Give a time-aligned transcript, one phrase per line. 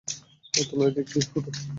[0.53, 1.51] আর তোমরা এদিক দিয়ে ওঠো।